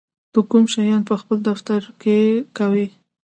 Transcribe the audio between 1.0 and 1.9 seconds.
په خپل دفتر